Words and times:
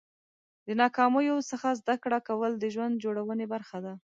د 0.67 0.67
ناکامیو 0.81 1.45
څخه 1.51 1.67
زده 1.81 1.95
کړه 2.03 2.19
کول 2.27 2.51
د 2.57 2.65
ژوند 2.73 3.01
جوړونې 3.03 3.45
برخه 3.53 3.77
ده. 3.85 3.93